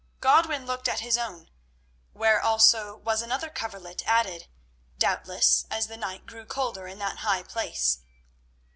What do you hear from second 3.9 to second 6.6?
added, doubtless as the night grew